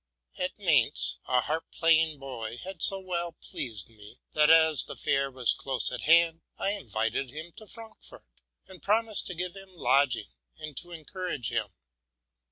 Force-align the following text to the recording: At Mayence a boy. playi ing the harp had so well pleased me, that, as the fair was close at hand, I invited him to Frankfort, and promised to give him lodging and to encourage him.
At 0.35 0.57
Mayence 0.57 1.19
a 1.27 1.41
boy. 1.43 1.59
playi 1.71 1.93
ing 1.95 2.19
the 2.19 2.25
harp 2.25 2.63
had 2.63 2.81
so 2.81 2.99
well 2.99 3.33
pleased 3.33 3.87
me, 3.87 4.19
that, 4.33 4.49
as 4.49 4.81
the 4.83 4.95
fair 4.95 5.29
was 5.29 5.53
close 5.53 5.91
at 5.91 6.01
hand, 6.05 6.41
I 6.57 6.71
invited 6.71 7.29
him 7.29 7.51
to 7.57 7.67
Frankfort, 7.67 8.25
and 8.65 8.81
promised 8.81 9.27
to 9.27 9.35
give 9.35 9.55
him 9.55 9.69
lodging 9.75 10.31
and 10.57 10.75
to 10.77 10.89
encourage 10.89 11.49
him. 11.51 11.67